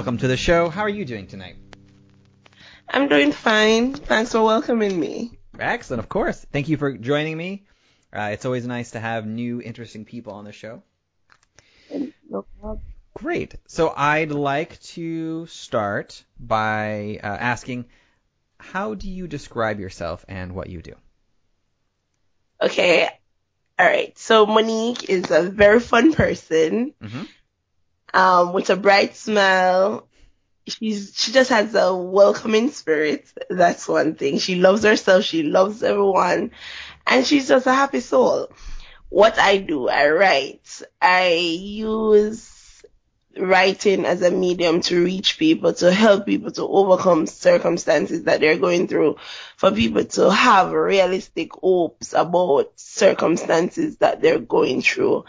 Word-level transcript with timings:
Welcome 0.00 0.16
to 0.16 0.28
the 0.28 0.36
show. 0.38 0.70
How 0.70 0.80
are 0.80 0.88
you 0.88 1.04
doing 1.04 1.26
tonight? 1.26 1.56
I'm 2.88 3.06
doing 3.08 3.32
fine. 3.32 3.92
Thanks 3.92 4.32
for 4.32 4.42
welcoming 4.42 4.98
me. 4.98 5.38
Excellent, 5.58 5.98
of 5.98 6.08
course. 6.08 6.42
Thank 6.50 6.70
you 6.70 6.78
for 6.78 6.96
joining 6.96 7.36
me. 7.36 7.66
Uh, 8.10 8.30
it's 8.32 8.46
always 8.46 8.66
nice 8.66 8.92
to 8.92 8.98
have 8.98 9.26
new, 9.26 9.60
interesting 9.60 10.06
people 10.06 10.32
on 10.32 10.46
the 10.46 10.52
show. 10.52 10.82
No. 12.30 12.46
Great. 13.12 13.56
So 13.66 13.92
I'd 13.94 14.32
like 14.32 14.80
to 14.94 15.44
start 15.48 16.24
by 16.38 17.20
uh, 17.22 17.26
asking, 17.26 17.84
how 18.58 18.94
do 18.94 19.06
you 19.06 19.26
describe 19.26 19.80
yourself 19.80 20.24
and 20.28 20.54
what 20.54 20.70
you 20.70 20.80
do? 20.80 20.94
Okay. 22.62 23.06
All 23.78 23.84
right. 23.86 24.16
So 24.16 24.46
Monique 24.46 25.10
is 25.10 25.30
a 25.30 25.42
very 25.42 25.78
fun 25.78 26.14
person, 26.14 26.94
hmm 27.02 27.24
um, 28.14 28.52
with 28.52 28.70
a 28.70 28.76
bright 28.76 29.16
smile. 29.16 30.06
She's, 30.66 31.12
she 31.16 31.32
just 31.32 31.50
has 31.50 31.74
a 31.74 31.94
welcoming 31.94 32.70
spirit. 32.70 33.32
That's 33.48 33.88
one 33.88 34.14
thing. 34.14 34.38
She 34.38 34.56
loves 34.56 34.84
herself. 34.84 35.24
She 35.24 35.42
loves 35.42 35.82
everyone 35.82 36.52
and 37.06 37.26
she's 37.26 37.48
just 37.48 37.66
a 37.66 37.74
happy 37.74 38.00
soul. 38.00 38.52
What 39.08 39.38
I 39.38 39.58
do, 39.58 39.88
I 39.88 40.08
write. 40.10 40.82
I 41.02 41.32
use 41.34 42.84
writing 43.36 44.04
as 44.04 44.22
a 44.22 44.30
medium 44.30 44.80
to 44.82 45.04
reach 45.04 45.38
people, 45.38 45.72
to 45.72 45.92
help 45.92 46.26
people 46.26 46.50
to 46.52 46.62
overcome 46.62 47.26
circumstances 47.26 48.24
that 48.24 48.40
they're 48.40 48.58
going 48.58 48.86
through, 48.86 49.16
for 49.56 49.70
people 49.72 50.04
to 50.04 50.30
have 50.30 50.72
realistic 50.72 51.52
hopes 51.54 52.12
about 52.12 52.72
circumstances 52.76 53.96
that 53.98 54.20
they're 54.20 54.38
going 54.38 54.82
through. 54.82 55.24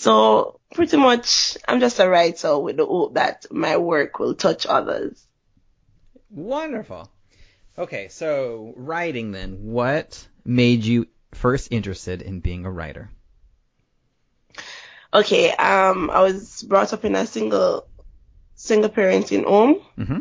So 0.00 0.60
pretty 0.74 0.96
much 0.96 1.58
I'm 1.66 1.80
just 1.80 1.98
a 1.98 2.08
writer 2.08 2.56
with 2.56 2.76
the 2.76 2.86
hope 2.86 3.14
that 3.14 3.46
my 3.50 3.78
work 3.78 4.20
will 4.20 4.36
touch 4.36 4.64
others. 4.64 5.26
Wonderful. 6.30 7.10
Okay, 7.76 8.06
so 8.06 8.74
writing 8.76 9.32
then. 9.32 9.56
What 9.64 10.24
made 10.44 10.84
you 10.84 11.08
first 11.34 11.72
interested 11.72 12.22
in 12.22 12.38
being 12.38 12.64
a 12.64 12.70
writer? 12.70 13.10
Okay, 15.12 15.50
um, 15.50 16.10
I 16.10 16.20
was 16.20 16.62
brought 16.62 16.92
up 16.92 17.04
in 17.04 17.16
a 17.16 17.26
single, 17.26 17.88
single 18.54 18.90
parenting 18.90 19.46
home. 19.46 19.80
hmm 19.96 20.20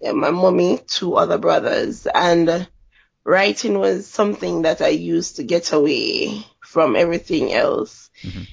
Yeah, 0.00 0.12
my 0.12 0.30
mommy, 0.30 0.78
two 0.86 1.16
other 1.16 1.36
brothers, 1.38 2.06
and 2.06 2.68
writing 3.24 3.76
was 3.76 4.06
something 4.06 4.62
that 4.62 4.80
I 4.80 4.90
used 4.90 5.34
to 5.36 5.42
get 5.42 5.72
away 5.72 6.46
from 6.60 6.94
everything 6.94 7.52
else. 7.52 8.08
Mhm. 8.22 8.46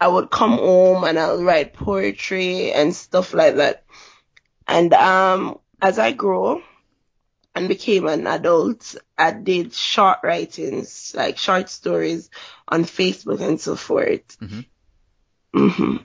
I 0.00 0.08
would 0.08 0.30
come 0.30 0.52
home 0.52 1.04
and 1.04 1.18
I'll 1.18 1.42
write 1.42 1.72
poetry 1.74 2.72
and 2.72 2.94
stuff 2.94 3.32
like 3.34 3.56
that. 3.56 3.84
And 4.68 4.92
um, 4.94 5.58
as 5.80 5.98
I 5.98 6.12
grew 6.12 6.62
and 7.54 7.68
became 7.68 8.06
an 8.06 8.26
adult, 8.26 8.96
I 9.16 9.32
did 9.32 9.72
short 9.72 10.18
writings, 10.22 11.14
like 11.16 11.38
short 11.38 11.70
stories 11.70 12.30
on 12.68 12.84
Facebook 12.84 13.40
and 13.40 13.60
so 13.60 13.76
forth. 13.76 14.38
Mhm. 14.40 14.64
hmm 15.54 15.96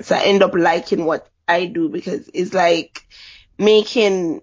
So 0.00 0.14
I 0.14 0.22
end 0.24 0.42
up 0.42 0.54
liking 0.54 1.04
what 1.04 1.28
I 1.48 1.66
do 1.66 1.88
because 1.88 2.30
it's 2.32 2.54
like 2.54 3.04
making, 3.58 4.42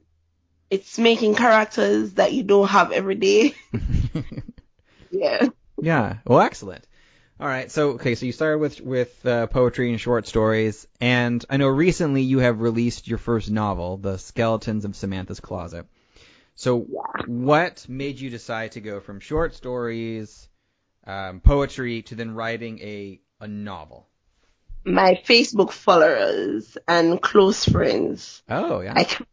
it's 0.69 0.97
making 0.99 1.35
characters 1.35 2.13
that 2.15 2.33
you 2.33 2.43
don't 2.43 2.67
have 2.67 2.91
every 2.91 3.15
day. 3.15 3.55
yeah. 5.11 5.47
Yeah. 5.81 6.17
Well, 6.25 6.41
excellent. 6.41 6.85
All 7.39 7.47
right. 7.47 7.71
So, 7.71 7.91
okay. 7.91 8.15
So 8.15 8.25
you 8.25 8.31
started 8.33 8.57
with 8.57 8.81
with 8.81 9.25
uh, 9.25 9.47
poetry 9.47 9.89
and 9.91 9.99
short 9.99 10.27
stories, 10.27 10.87
and 10.99 11.43
I 11.49 11.57
know 11.57 11.67
recently 11.67 12.21
you 12.21 12.39
have 12.39 12.59
released 12.59 13.07
your 13.07 13.17
first 13.17 13.49
novel, 13.49 13.97
The 13.97 14.17
Skeletons 14.17 14.83
of 14.83 14.95
Samantha's 14.95 15.39
Closet. 15.39 15.85
So, 16.55 16.85
Yeah. 16.89 17.23
what 17.27 17.85
made 17.87 18.19
you 18.19 18.29
decide 18.29 18.73
to 18.73 18.81
go 18.81 18.99
from 18.99 19.21
short 19.21 19.55
stories, 19.55 20.49
um, 21.07 21.39
poetry, 21.39 22.01
to 22.03 22.15
then 22.15 22.31
writing 22.35 22.79
a 22.79 23.21
a 23.39 23.47
novel? 23.47 24.07
My 24.83 25.21
Facebook 25.25 25.71
followers 25.71 26.77
and 26.87 27.21
close 27.21 27.63
friends. 27.63 28.43
Oh, 28.49 28.81
yeah. 28.81 28.93
I 28.97 29.03
can't, 29.05 29.29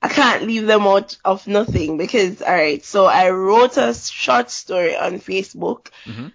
I 0.00 0.08
can't 0.08 0.44
leave 0.46 0.66
them 0.66 0.82
out 0.82 1.16
of 1.24 1.48
nothing 1.48 1.96
because, 1.98 2.40
alright, 2.40 2.84
so 2.84 3.06
I 3.06 3.30
wrote 3.30 3.76
a 3.78 3.94
short 3.94 4.50
story 4.50 4.96
on 4.96 5.14
Facebook. 5.18 5.88
hmm 6.04 6.28
wrote 6.28 6.32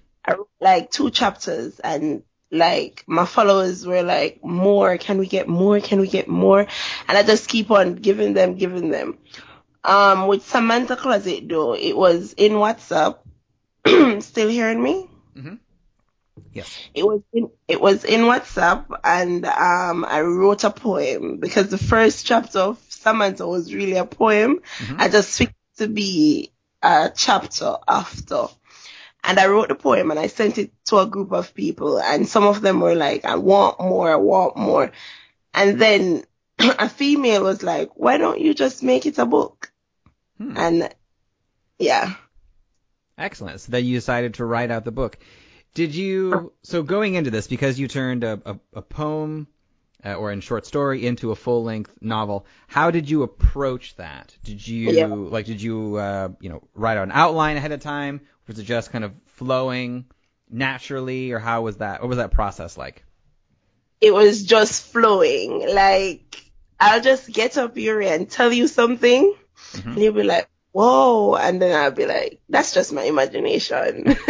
like 0.67 0.91
two 0.91 1.09
chapters 1.11 1.79
and 1.79 2.23
like 2.51 3.03
my 3.07 3.25
followers 3.25 3.85
were 3.85 4.03
like, 4.03 4.43
more, 4.43 4.97
can 4.97 5.17
we 5.17 5.27
get 5.27 5.47
more? 5.47 5.79
Can 5.79 5.99
we 5.99 6.07
get 6.07 6.27
more? 6.27 6.61
And 7.07 7.17
I 7.17 7.23
just 7.23 7.49
keep 7.49 7.71
on 7.71 7.95
giving 7.95 8.33
them, 8.33 8.55
giving 8.55 8.89
them. 8.89 9.17
Um, 9.83 10.27
with 10.27 10.45
Samantha 10.45 10.95
Closet 10.95 11.47
though, 11.47 11.73
it 11.75 11.95
was 11.95 12.33
in 12.33 12.53
WhatsApp. 12.53 13.19
Still 14.21 14.49
hearing 14.49 14.81
me? 14.81 15.09
hmm 15.35 15.55
Yes. 16.53 16.77
It 16.93 17.03
was 17.05 17.21
in, 17.33 17.49
it 17.67 17.79
was 17.81 18.03
in 18.03 18.21
WhatsApp 18.21 18.85
and 19.03 19.45
um 19.45 20.05
I 20.05 20.21
wrote 20.21 20.63
a 20.63 20.69
poem 20.69 21.37
because 21.39 21.69
the 21.69 21.77
first 21.77 22.25
chapter 22.25 22.59
of 22.59 22.79
Samantha 22.89 23.47
was 23.47 23.73
really 23.73 23.97
a 23.97 24.05
poem. 24.05 24.61
Mhm. 24.79 24.99
I 24.99 25.09
just 25.09 25.37
fixed 25.37 25.55
it 25.77 25.83
to 25.83 25.87
be 25.87 26.51
a 26.81 27.11
chapter 27.15 27.77
after. 27.87 28.47
And 29.23 29.39
I 29.39 29.47
wrote 29.47 29.67
the 29.67 29.75
poem 29.75 30.09
and 30.11 30.19
I 30.19 30.27
sent 30.27 30.57
it 30.57 30.71
to 30.85 30.99
a 30.99 31.05
group 31.05 31.31
of 31.33 31.53
people 31.53 31.99
and 31.99 32.27
some 32.27 32.43
of 32.45 32.61
them 32.61 32.79
were 32.79 32.95
like, 32.95 33.25
I 33.25 33.35
want 33.35 33.79
more, 33.79 34.11
I 34.11 34.15
want 34.15 34.55
more. 34.55 34.91
And 35.53 35.79
then 35.81 36.23
a 36.59 36.87
female 36.87 37.43
was 37.43 37.61
like, 37.63 37.89
why 37.95 38.17
don't 38.17 38.39
you 38.39 38.53
just 38.53 38.83
make 38.83 39.05
it 39.05 39.17
a 39.17 39.25
book? 39.25 39.71
Hmm. 40.37 40.57
And 40.57 40.95
yeah. 41.79 42.13
Excellent. 43.17 43.59
So 43.61 43.71
then 43.71 43.85
you 43.85 43.97
decided 43.97 44.35
to 44.35 44.45
write 44.45 44.71
out 44.71 44.85
the 44.85 44.91
book. 44.91 45.17
Did 45.73 45.93
you, 45.93 46.53
so 46.63 46.81
going 46.83 47.15
into 47.15 47.29
this, 47.31 47.47
because 47.47 47.79
you 47.79 47.87
turned 47.87 48.23
a, 48.23 48.39
a, 48.45 48.59
a 48.75 48.81
poem 48.81 49.47
uh, 50.05 50.13
or 50.13 50.31
in 50.31 50.41
short 50.41 50.65
story 50.65 51.05
into 51.05 51.31
a 51.31 51.35
full 51.35 51.63
length 51.63 51.91
novel, 52.01 52.45
how 52.67 52.91
did 52.91 53.09
you 53.09 53.23
approach 53.23 53.95
that? 53.97 54.35
Did 54.43 54.65
you, 54.67 54.91
Yeah. 54.91 55.05
like, 55.07 55.45
did 55.45 55.61
you, 55.61 55.95
uh, 55.97 56.29
you 56.39 56.49
know, 56.49 56.67
write 56.73 56.97
out 56.97 57.03
an 57.03 57.11
outline 57.11 57.57
ahead 57.57 57.71
of 57.71 57.79
time? 57.79 58.21
Was 58.47 58.59
it 58.59 58.63
just 58.63 58.91
kind 58.91 59.03
of 59.03 59.13
flowing 59.35 60.05
naturally, 60.49 61.31
or 61.33 61.39
how 61.39 61.61
was 61.63 61.77
that? 61.77 62.01
What 62.01 62.07
was 62.09 62.17
that 62.17 62.31
process 62.31 62.77
like? 62.77 63.03
it 63.99 64.13
was 64.13 64.43
just 64.43 64.91
flowing. 64.93 65.73
Like, 65.73 66.51
I'll 66.79 67.01
just 67.01 67.31
get 67.33 67.57
up 67.57 67.75
here 67.75 67.99
and 67.99 68.29
tell 68.29 68.53
you 68.53 68.67
something, 68.67 69.33
Mhm. 69.73 69.85
and 69.85 69.97
you'll 69.97 70.13
be 70.13 70.21
like, 70.23 70.47
whoa, 70.71 71.33
and 71.35 71.59
then 71.59 71.75
I'll 71.75 71.89
be 71.89 72.05
like, 72.05 72.39
that's 72.47 72.75
just 72.75 72.93
my 72.93 73.01
imagination. 73.03 74.15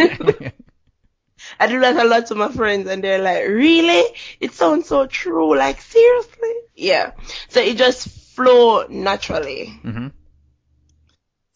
I 1.60 1.66
do 1.68 1.80
that 1.80 1.96
a 1.96 2.04
lot 2.08 2.26
to 2.26 2.34
my 2.34 2.50
friends, 2.50 2.88
and 2.88 3.04
they're 3.04 3.22
like, 3.22 3.46
really? 3.46 4.04
It 4.40 4.52
sounds 4.52 4.88
so 4.88 5.06
true. 5.06 5.56
Like, 5.56 5.80
seriously? 5.82 6.54
Yeah. 6.74 7.12
So 7.48 7.60
it 7.60 7.76
just 7.76 8.08
flow 8.34 8.86
naturally. 8.88 9.66
hmm 9.82 10.08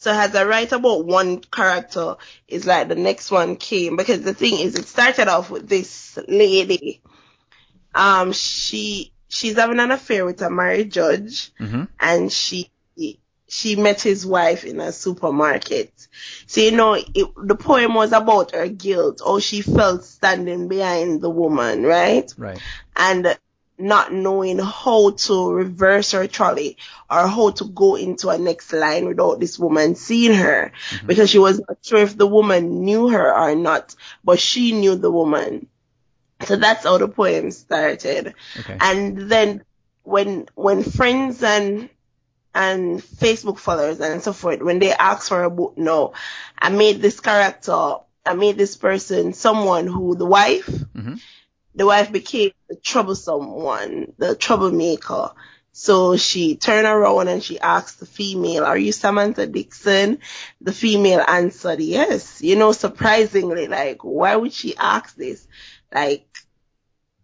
So 0.03 0.13
as 0.13 0.35
I 0.35 0.45
write 0.45 0.73
about 0.73 1.07
one 1.07 1.41
character, 1.41 2.17
it's 2.49 2.67
like 2.67 2.89
the 2.89 2.97
next 2.97 3.31
one 3.31 3.57
came 3.57 3.97
because 3.97 4.23
the 4.23 4.35
thing 4.35 4.59
is, 4.59 4.75
it 4.75 4.87
started 4.87 5.29
off 5.29 5.51
with 5.51 5.69
this 5.69 6.19
lady. 6.29 7.03
Um, 7.95 8.33
she 8.33 9.13
she's 9.29 9.57
having 9.57 9.81
an 9.81 9.93
affair 9.93 10.25
with 10.25 10.43
a 10.43 10.51
married 10.51 10.93
judge, 10.93 11.53
hmm 11.59 11.85
and 12.01 12.33
she 12.33 12.71
she 13.49 13.77
met 13.77 14.01
his 14.01 14.27
wife 14.27 14.65
in 14.65 14.81
a 14.81 14.93
supermarket. 14.93 15.93
So 16.47 16.61
you 16.63 16.73
know, 16.73 16.95
it, 16.95 17.29
the 17.37 17.55
poem 17.55 17.95
was 17.95 18.13
about 18.13 18.53
her 18.55 18.69
guilt, 18.69 19.21
or 19.25 19.41
she 19.41 19.61
felt 19.63 20.05
standing 20.05 20.69
behind 20.69 21.21
the 21.21 21.31
woman, 21.31 21.83
right? 21.85 22.33
Right. 22.37 22.63
And 22.97 23.39
not 23.83 24.13
knowing 24.13 24.59
how 24.59 25.11
to 25.11 25.53
reverse 25.53 26.13
her 26.13 26.27
trolley 26.27 26.77
or 27.11 27.27
how 27.27 27.51
to 27.51 27.65
go 27.65 27.97
into 27.97 28.29
a 28.29 28.39
next 28.39 28.73
line 28.73 29.07
without 29.07 29.41
this 29.41 29.59
woman 29.59 29.95
seeing 29.95 30.35
her 30.35 30.73
Mhm. 30.91 31.07
because 31.07 31.31
she 31.31 31.39
was 31.39 31.59
not 31.59 31.79
sure 31.83 31.99
if 31.99 32.17
the 32.17 32.27
woman 32.27 32.85
knew 32.85 33.09
her 33.09 33.35
or 33.35 33.55
not, 33.55 33.95
but 34.25 34.39
she 34.39 34.73
knew 34.73 34.95
the 34.97 35.11
woman. 35.11 35.67
So 36.47 36.57
that's 36.57 36.85
how 36.85 36.99
the 36.99 37.09
poem 37.09 37.51
started. 37.51 38.35
Okay. 38.59 38.77
And 38.81 39.31
then 39.31 39.63
when 40.03 40.49
when 40.55 40.83
friends 40.83 41.43
and 41.43 41.89
and 42.55 43.01
Facebook 43.01 43.59
followers 43.59 44.01
and 44.01 44.23
so 44.23 44.33
forth, 44.33 44.61
when 44.61 44.79
they 44.79 44.93
ask 44.93 45.29
for 45.29 45.43
a 45.43 45.51
book, 45.51 45.75
no, 45.79 46.13
I 46.59 46.69
made 46.69 47.01
this 47.01 47.21
character, 47.21 47.95
I 48.27 48.35
made 48.35 48.59
this 48.59 48.77
person 48.77 49.33
someone 49.33 49.87
who 49.87 50.15
the 50.17 50.27
wife, 50.27 50.67
Mhm. 50.69 51.21
The 51.75 51.87
wife 51.87 52.13
became 52.13 52.51
the 52.69 52.77
troublesome 52.77 53.51
one, 53.51 54.13
the 54.19 54.35
troublemaker. 54.35 55.31
So 55.73 56.17
she 56.17 56.57
turned 56.57 56.87
around 56.87 57.29
and 57.29 57.43
she 57.43 57.59
asked 57.59 57.99
the 57.99 58.07
female, 58.07 58.65
are 58.65 58.77
you 58.77 58.93
Samantha 58.93 59.47
Dixon? 59.47 60.19
The 60.61 60.73
female 60.73 61.25
answered 61.27 61.81
yes. 61.81 62.43
You 62.43 62.57
know, 62.57 62.73
surprisingly, 62.73 63.69
like, 63.69 64.05
why 64.05 64.37
would 64.37 64.53
she 64.53 64.77
ask 64.77 65.17
this? 65.17 65.47
Like, 65.95 66.27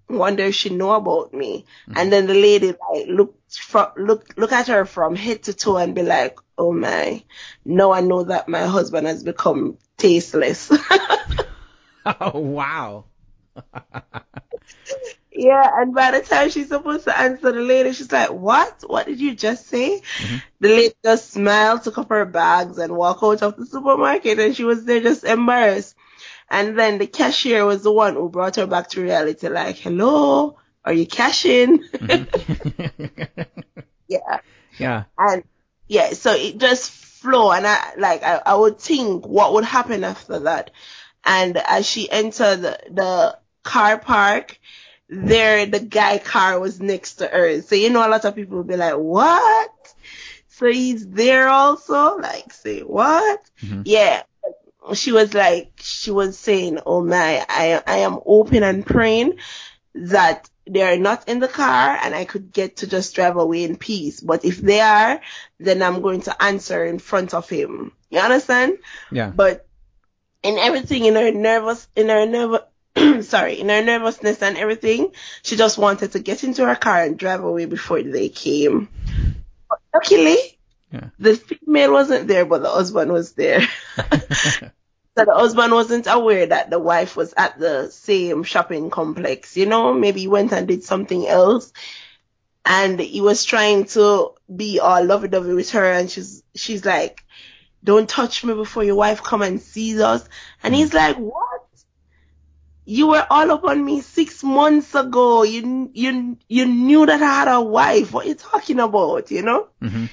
wonder 0.09 0.45
if 0.45 0.55
she 0.55 0.71
know 0.71 0.93
about 0.93 1.35
me. 1.35 1.67
Mm. 1.89 1.93
And 1.97 2.12
then 2.12 2.27
the 2.27 2.35
lady 2.35 2.69
like 2.69 3.06
look 3.09 3.35
from 3.50 3.89
look 3.99 4.33
look 4.39 4.53
at 4.53 4.69
her 4.69 4.87
from 4.87 5.15
head 5.15 5.43
to 5.45 5.53
toe 5.53 5.77
and 5.77 5.95
be 5.95 6.03
like, 6.03 6.39
oh 6.56 6.73
my, 6.73 7.23
now 7.67 7.93
I 7.93 8.00
know 8.00 8.25
that 8.25 8.49
my 8.49 8.62
husband 8.67 9.06
has 9.06 9.23
become 9.23 9.77
tasteless. 9.99 10.73
Oh 12.21 12.39
wow. 12.39 13.05
Yeah, 15.32 15.70
and 15.76 15.94
by 15.94 16.10
the 16.12 16.20
time 16.20 16.50
she's 16.50 16.69
supposed 16.69 17.05
to 17.05 17.19
answer 17.19 17.52
the 17.52 17.60
lady, 17.60 17.93
she's 17.93 18.10
like, 18.10 18.31
what? 18.31 18.82
What 18.87 19.06
did 19.06 19.20
you 19.20 19.34
just 19.34 19.66
say? 19.66 20.02
Mhm. 20.19 20.43
The 20.60 20.69
lady 20.69 20.94
just 21.05 21.31
smiled, 21.32 21.82
took 21.82 21.99
up 21.99 22.08
her 22.08 22.25
bags 22.25 22.78
and 22.78 22.96
walked 22.96 23.22
out 23.22 23.43
of 23.43 23.56
the 23.56 23.66
supermarket 23.66 24.38
and 24.38 24.56
she 24.56 24.64
was 24.64 24.84
there 24.84 25.00
just 25.00 25.25
embarrassed. 25.25 25.94
And 26.50 26.78
then 26.78 26.99
the 26.99 27.06
cashier 27.06 27.64
was 27.64 27.82
the 27.82 27.93
one 27.93 28.14
who 28.14 28.28
brought 28.28 28.56
her 28.56 28.66
back 28.66 28.88
to 28.90 29.02
reality 29.02 29.49
like, 29.49 29.76
hello, 29.76 30.58
are 30.84 30.93
you 30.93 31.06
cashing? 31.06 31.84
Mhm. 32.00 32.28
yeah. 34.08 34.40
yeah. 34.78 35.04
and 35.19 35.44
yeah, 35.88 36.11
so 36.12 36.32
it 36.34 36.58
just 36.58 36.90
flow 36.90 37.50
and 37.52 37.66
I 37.66 37.94
like 37.96 38.22
I, 38.22 38.40
I 38.44 38.54
would 38.54 38.78
think 38.81 39.26
what 39.26 39.54
would 39.54 39.64
happen 39.64 40.04
after 40.04 40.40
that. 40.40 40.70
And 41.25 41.56
as 41.56 41.87
she 41.87 42.11
entered 42.11 42.62
the, 42.62 42.78
the 42.90 43.38
car 43.69 43.99
park, 43.99 44.59
there 45.09 45.67
the 45.67 45.81
guy 45.81 46.19
car 46.19 46.59
was 46.61 46.81
next 46.81 47.17
to 47.17 47.26
her. 47.26 47.62
So 47.62 47.75
you 47.75 47.91
know 47.91 48.06
a 48.06 48.11
lot 48.11 48.25
of 48.25 48.35
people 48.35 48.59
would 48.59 48.67
be 48.67 48.76
like, 48.76 48.94
What? 48.94 49.94
So 50.49 50.67
he's 50.67 51.06
there 51.06 51.49
also? 51.49 52.19
Like 52.19 52.53
say 52.53 52.81
what? 52.81 53.41
Mhm. 53.62 53.82
Yeah. 53.85 54.23
She 54.94 55.12
was 55.12 55.35
like 55.35 55.73
she 55.76 56.11
was 56.11 56.38
saying, 56.38 56.79
Oh 56.87 57.03
my, 57.05 57.44
I 57.49 57.82
I 57.87 57.97
am 57.99 58.19
open 58.25 58.62
and 58.62 58.87
praying 58.87 59.38
that 59.94 60.49
they 60.67 60.82
are 60.82 60.99
not 60.99 61.29
in 61.29 61.41
the 61.41 61.49
car 61.49 61.99
and 62.03 62.14
I 62.14 62.25
could 62.25 62.53
get 62.53 62.76
to 62.79 62.87
just 62.87 63.14
drive 63.14 63.37
away 63.37 63.64
in 63.64 63.76
peace. 63.76 64.21
But 64.21 64.44
if 64.44 64.59
they 64.59 64.81
are, 64.81 65.21
then 65.59 65.82
I'm 65.82 66.00
going 66.03 66.23
to 66.23 66.43
answer 66.43 66.85
in 66.85 66.99
front 66.99 67.35
of 67.35 67.49
him. 67.49 67.93
You 68.11 68.21
understand? 68.21 68.79
Yeah. 69.11 69.31
But 69.35 69.67
in 70.43 70.59
everything, 70.59 71.05
in 71.05 71.14
her 71.14 71.31
nervous, 71.32 71.88
in 71.97 72.09
her 72.09 72.26
nervous, 72.26 72.62
sorry, 73.22 73.60
in 73.60 73.69
her 73.69 73.82
nervousness 73.82 74.43
and 74.43 74.56
everything, 74.56 75.12
she 75.43 75.56
just 75.56 75.78
wanted 75.78 76.12
to 76.12 76.20
get 76.20 76.44
into 76.44 76.66
her 76.66 76.76
car 76.76 77.02
and 77.02 77.19
drive 77.19 77.43
away 77.43 77.64
before 77.64 78.02
they 78.02 78.28
came. 78.28 78.88
But 79.69 79.81
luckily, 79.94 80.58
Yeah. 80.93 81.10
the 81.19 81.37
female 81.37 81.93
wasn't 81.93 82.28
there, 82.28 82.46
but 82.46 82.62
the 82.62 82.70
husband 82.70 83.12
was 83.12 83.32
there. 83.32 83.62
So 85.19 85.25
the 85.25 85.34
husband 85.34 85.72
wasn't 85.72 86.06
aware 86.08 86.46
that 86.46 86.70
the 86.70 86.78
wife 86.78 87.16
was 87.16 87.34
at 87.37 87.58
the 87.58 87.90
same 87.90 88.44
shopping 88.44 88.88
complex. 88.88 89.56
You 89.56 89.66
know, 89.66 89.93
maybe 89.93 90.20
he 90.20 90.28
went 90.28 90.52
and 90.52 90.69
did 90.69 90.84
something 90.84 91.26
else. 91.26 91.72
And 92.64 93.00
he 93.00 93.20
was 93.20 93.43
trying 93.43 93.87
to 93.87 94.34
be 94.54 94.78
all 94.78 95.04
lovey-dovey 95.04 95.54
with 95.54 95.70
her 95.72 95.90
and 95.90 96.08
she's, 96.08 96.44
she's 96.54 96.84
like, 96.84 97.25
don't 97.82 98.08
touch 98.08 98.44
me 98.44 98.54
before 98.54 98.84
your 98.84 98.94
wife 98.94 99.25
come 99.25 99.43
and 99.43 99.61
sees 99.61 99.99
us. 99.99 100.25
And 100.62 100.72
he's 100.72 100.90
mm. 100.90 100.94
like, 100.94 101.16
what? 101.16 101.48
You 102.90 103.08
were 103.08 103.26
all 103.29 103.50
up 103.50 103.64
on 103.64 103.85
me 103.85 104.00
six 104.00 104.43
months 104.43 104.94
ago. 104.94 105.43
You, 105.43 105.90
you, 105.93 106.38
you 106.49 106.64
knew 106.67 107.05
that 107.05 107.23
I 107.23 107.26
had 107.40 107.49
a 107.49 107.61
wife. 107.61 108.12
What 108.14 108.25
are 108.25 108.29
you 108.31 108.35
talking 108.35 108.81
about? 108.81 109.31
You 109.31 109.43
know? 109.43 109.69
hmm 109.82 110.06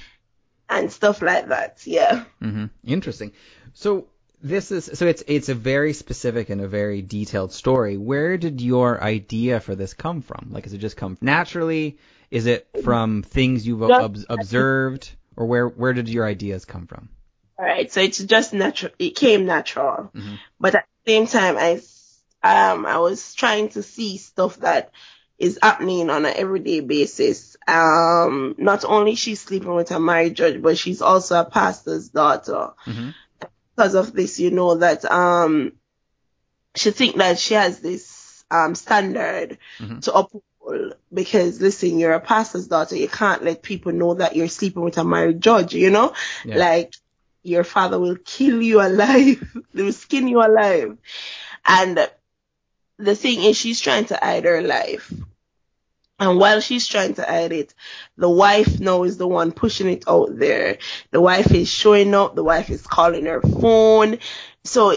And 0.68 0.92
stuff 0.92 1.22
like 1.22 1.48
that. 1.48 1.80
Yeah. 1.86 2.24
Mm-hmm. 2.42 2.66
Interesting. 2.84 3.32
So 3.72 4.08
this 4.42 4.70
is 4.70 4.90
so 4.92 5.06
it's 5.06 5.22
it's 5.26 5.48
a 5.48 5.54
very 5.54 5.92
specific 5.94 6.50
and 6.50 6.60
a 6.60 6.68
very 6.68 7.00
detailed 7.02 7.52
story. 7.52 7.96
Where 7.96 8.36
did 8.36 8.60
your 8.60 9.02
idea 9.02 9.60
for 9.60 9.74
this 9.74 9.94
come 9.94 10.20
from? 10.22 10.48
Like, 10.50 10.64
does 10.64 10.74
it 10.74 10.78
just 10.78 10.96
come 10.98 11.16
naturally? 11.20 11.96
Is 12.30 12.46
it 12.46 12.68
from 12.84 13.22
things 13.22 13.66
you've 13.66 13.82
ob- 13.82 14.18
observed, 14.28 15.10
or 15.36 15.46
where 15.46 15.66
where 15.68 15.94
did 15.94 16.08
your 16.10 16.26
ideas 16.26 16.64
come 16.66 16.86
from? 16.86 17.08
All 17.58 17.64
right, 17.64 17.90
so 17.90 18.02
it's 18.02 18.18
just 18.18 18.52
natural. 18.52 18.92
It 18.98 19.16
came 19.16 19.46
natural, 19.46 20.10
Mhm. 20.14 20.38
but 20.60 20.74
at 20.74 20.84
the 21.06 21.12
same 21.12 21.26
time, 21.26 21.56
I 21.56 21.80
um 22.46 22.86
I 22.86 22.98
was 22.98 23.34
trying 23.34 23.68
to 23.70 23.82
see 23.82 24.16
stuff 24.18 24.58
that 24.58 24.92
is 25.38 25.58
happening 25.62 26.10
on 26.10 26.24
an 26.26 26.32
everyday 26.36 26.80
basis. 26.80 27.56
Um, 27.68 28.54
not 28.58 28.84
only 28.84 29.14
she's 29.16 29.40
sleeping 29.40 29.74
with 29.74 29.90
a 29.90 30.00
married 30.00 30.34
judge, 30.34 30.62
but 30.62 30.78
she's 30.78 31.02
also 31.02 31.40
a 31.40 31.44
pastor's 31.44 32.08
daughter. 32.10 32.70
hmm 32.84 33.10
Because 33.76 33.94
of 33.94 34.12
this, 34.14 34.40
you 34.40 34.50
know 34.50 34.76
that 34.76 35.04
um 35.10 35.72
she 36.74 36.90
think 36.90 37.16
that 37.16 37.38
she 37.38 37.54
has 37.54 37.80
this 37.80 38.44
um 38.50 38.74
standard 38.74 39.58
Mhm. 39.80 40.02
to 40.02 40.12
uphold. 40.14 40.42
Because 41.12 41.60
listen, 41.60 41.98
you're 41.98 42.12
a 42.14 42.20
pastor's 42.20 42.66
daughter. 42.66 42.96
You 42.96 43.08
can't 43.08 43.44
let 43.44 43.62
people 43.62 43.92
know 43.92 44.14
that 44.14 44.34
you're 44.36 44.48
sleeping 44.48 44.82
with 44.82 44.98
a 44.98 45.04
married 45.04 45.40
judge. 45.40 45.74
You 45.74 45.90
know. 45.90 46.12
Yeah. 46.44 46.56
Like 46.58 46.94
your 47.42 47.62
father 47.64 47.98
will 48.00 48.16
kill 48.16 48.60
you 48.60 48.80
alive. 48.80 49.42
they 49.74 49.82
will 49.84 49.92
skin 49.92 50.26
you 50.28 50.40
alive. 50.40 50.96
And 51.66 52.08
the 52.98 53.14
thing 53.14 53.42
is 53.42 53.56
she's 53.56 53.80
trying 53.80 54.06
to 54.06 54.18
hide 54.20 54.44
her 54.44 54.62
life. 54.62 55.12
And 56.18 56.38
while 56.38 56.60
she's 56.60 56.86
trying 56.86 57.14
to 57.14 57.22
hide 57.22 57.52
it, 57.52 57.74
the 58.16 58.28
wife 58.30 58.80
now 58.80 59.02
is 59.02 59.18
the 59.18 59.28
one 59.28 59.52
pushing 59.52 59.88
it 59.88 60.04
out 60.08 60.36
there. 60.38 60.78
The 61.10 61.20
wife 61.20 61.52
is 61.52 61.68
showing 61.68 62.14
up. 62.14 62.34
The 62.34 62.44
wife 62.44 62.70
is 62.70 62.86
calling 62.86 63.26
her 63.26 63.42
phone. 63.42 64.18
So 64.64 64.94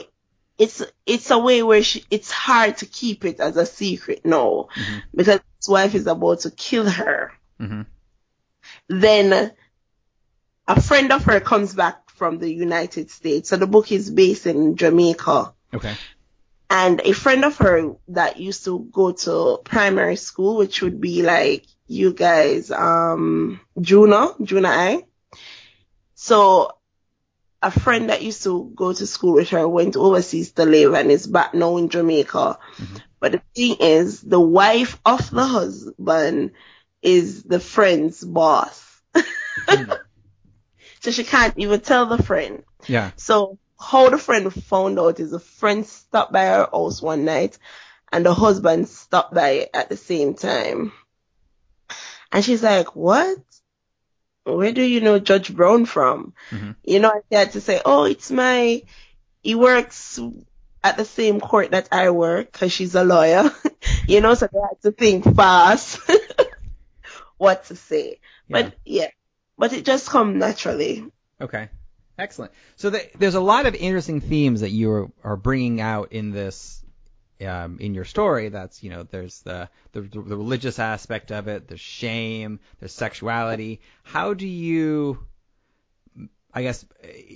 it's, 0.57 0.81
it's 1.05 1.29
a 1.29 1.38
way 1.38 1.62
where 1.62 1.83
she, 1.83 2.05
it's 2.09 2.31
hard 2.31 2.77
to 2.77 2.85
keep 2.85 3.25
it 3.25 3.39
as 3.41 3.57
a 3.57 3.65
secret 3.65 4.25
now 4.25 4.67
Mhm. 4.75 5.03
because 5.13 5.41
his 5.59 5.69
wife 5.69 5.93
is 5.95 6.07
about 6.07 6.41
to 6.41 6.51
kill 6.51 6.89
her 6.89 7.33
hmm 7.57 7.81
then 8.88 9.51
a 10.67 10.81
friend 10.81 11.12
of 11.12 11.24
her 11.25 11.39
comes 11.39 11.74
back 11.74 12.09
from 12.12 12.38
the 12.38 12.51
United 12.51 13.09
States. 13.09 13.50
So 13.50 13.57
the 13.57 13.67
book 13.67 13.91
is 13.91 14.09
based 14.09 14.45
in 14.45 14.75
Jamaica. 14.75 15.53
Okay. 15.74 15.95
And 16.69 17.01
a 17.01 17.13
friend 17.13 17.45
of 17.45 17.57
her 17.57 17.95
that 18.09 18.38
used 18.39 18.65
to 18.65 18.79
go 18.91 19.11
to 19.11 19.59
primary 19.63 20.15
school, 20.15 20.57
which 20.57 20.81
would 20.81 21.01
be 21.01 21.23
like 21.23 21.65
you 21.88 22.13
guys, 22.13 22.69
um, 22.71 23.59
Juno, 23.81 24.35
Juna 24.43 24.69
I. 24.69 25.03
So 26.15 26.71
a 27.61 27.71
friend 27.71 28.09
that 28.09 28.21
used 28.21 28.43
to 28.43 28.71
go 28.75 28.93
to 28.93 29.07
school 29.07 29.33
with 29.33 29.49
her 29.49 29.67
went 29.67 29.95
overseas 29.97 30.51
to 30.53 30.65
live 30.65 30.93
and 30.93 31.11
is 31.11 31.27
back 31.27 31.53
now 31.53 31.77
in 31.77 31.89
Jamaica. 31.89 32.57
Mhm. 32.77 33.01
But 33.19 33.33
the 33.33 33.41
thing 33.55 33.77
is, 33.79 34.21
the 34.21 34.39
wife 34.39 34.99
of 35.05 35.29
the 35.31 35.45
husband 35.45 36.51
is 37.01 37.43
the 37.43 37.59
friend's 37.59 38.23
boss. 38.23 38.85
Hmm. 39.67 39.91
So 41.01 41.11
she 41.11 41.23
can't 41.23 41.53
even 41.57 41.81
tell 41.81 42.05
the 42.05 42.21
friend. 42.21 42.63
Yeah. 42.88 43.11
So 43.15 43.57
how 43.79 44.09
the 44.09 44.17
friend 44.17 44.53
found 44.53 45.00
out 45.00 45.19
is 45.19 45.33
a 45.33 45.39
friend 45.39 45.86
stopped 45.86 46.33
by 46.33 46.45
her 46.45 46.67
house 46.71 47.01
one 47.01 47.25
night 47.25 47.57
and 48.12 48.25
the 48.25 48.33
husband 48.33 48.88
stopped 48.88 49.33
by 49.33 49.69
at 49.74 49.89
the 49.89 49.98
same 49.98 50.33
time. 50.33 50.91
And 52.31 52.43
she's 52.43 52.62
like, 52.62 52.95
what? 52.95 53.38
Where 54.43 54.71
do 54.71 54.81
you 54.81 55.01
know 55.01 55.19
Judge 55.19 55.53
Brown 55.53 55.86
from? 55.86 56.33
Mhm. 56.51 56.75
You 56.83 57.00
know, 57.00 57.09
I 57.31 57.36
had 57.36 57.53
to 57.53 57.62
say, 57.62 57.81
oh, 57.86 58.03
it's 58.03 58.31
my, 58.31 58.83
he 59.41 59.55
works 59.55 60.19
at 60.83 60.98
the 60.98 61.05
same 61.05 61.39
court 61.39 61.71
that 61.71 61.89
I 61.91 62.09
work 62.09 62.51
because 62.51 62.71
she's 62.71 62.95
a 62.95 63.03
lawyer. 63.03 63.51
you 64.07 64.21
know, 64.21 64.33
so 64.33 64.48
they 64.51 64.59
had 64.59 64.81
to 64.83 64.91
think 64.91 65.36
fast 65.36 66.00
what 67.38 67.65
to 67.65 67.75
say. 67.75 68.19
But 68.50 68.75
yeah, 68.86 69.09
but 69.57 69.74
it 69.74 69.86
just 69.86 70.09
come 70.09 70.39
naturally. 70.39 71.05
Okay. 71.39 71.69
Excellent. 72.19 72.51
So 72.75 72.89
the, 72.89 73.09
there's 73.17 73.35
a 73.35 73.39
lot 73.39 73.65
of 73.65 73.75
interesting 73.75 74.19
themes 74.19 74.61
that 74.61 74.71
you 74.71 74.91
are, 74.91 75.11
are 75.23 75.38
bringing 75.38 75.79
out 75.79 76.11
in 76.11 76.31
this 76.31 76.83
um, 77.41 77.77
in 77.79 77.93
your 77.93 78.03
story. 78.03 78.49
That's 78.49 78.83
you 78.83 78.89
know 78.89 79.03
there's 79.03 79.41
the, 79.41 79.69
the 79.93 80.01
the 80.01 80.35
religious 80.35 80.79
aspect 80.79 81.31
of 81.31 81.47
it, 81.47 81.67
there's 81.67 81.79
shame, 81.79 82.59
there's 82.79 82.91
sexuality. 82.91 83.79
How 84.03 84.33
do 84.33 84.45
you, 84.45 85.25
I 86.53 86.63
guess, 86.63 86.85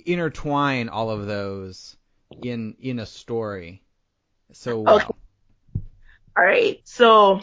intertwine 0.04 0.90
all 0.90 1.10
of 1.10 1.26
those 1.26 1.96
in 2.42 2.76
in 2.78 2.98
a 2.98 3.06
story 3.06 3.82
so 4.52 4.80
well? 4.80 4.96
Okay. 4.96 5.06
All 6.36 6.44
right. 6.44 6.80
So 6.84 7.40